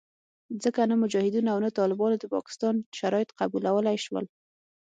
ځکه 0.63 0.81
نه 0.89 0.95
مجاهدینو 1.03 1.53
او 1.53 1.59
نه 1.65 1.69
طالبانو 1.79 2.15
د 2.19 2.25
پاکستان 2.35 2.75
شرایط 2.99 3.29
قبلولې 3.39 3.97
شول 4.05 4.25